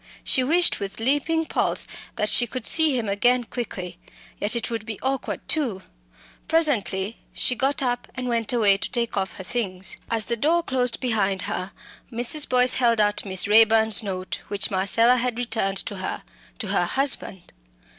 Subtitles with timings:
[0.23, 3.99] She wished with leaping pulse that she could see him again quickly.
[4.39, 5.83] Yet it would be awkward too.
[6.47, 9.97] Presently she got up and went away to take off her things.
[10.09, 11.71] As the door closed behind her,
[12.11, 12.49] Mrs.
[12.49, 16.23] Boyce held out Miss Raeburn's note, which Marcella had returned to her,
[16.57, 17.53] to her husband.